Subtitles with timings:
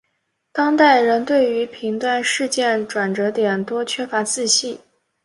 [0.51, 4.79] 当代人对于评断事件转捩点多缺乏自信。